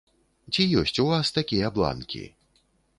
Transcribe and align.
Ці 0.53 0.65
ёсць 0.79 0.97
у 1.05 1.07
вас 1.11 1.33
такія 1.39 1.73
бланкі? 1.79 2.23